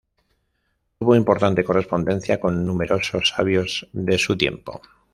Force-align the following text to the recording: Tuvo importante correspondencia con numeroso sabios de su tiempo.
Tuvo 0.97 1.15
importante 1.15 1.63
correspondencia 1.63 2.39
con 2.39 2.65
numeroso 2.65 3.21
sabios 3.23 3.87
de 3.93 4.17
su 4.17 4.35
tiempo. 4.35 4.81